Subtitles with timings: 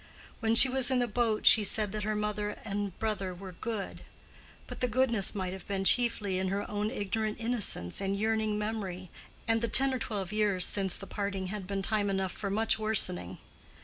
[0.39, 4.01] When she was in the boat she said that her mother and brother were good;
[4.65, 9.11] but the goodness might have been chiefly in her own ignorant innocence and yearning memory,
[9.47, 12.79] and the ten or twelve years since the parting had been time enough for much
[12.79, 13.37] worsening.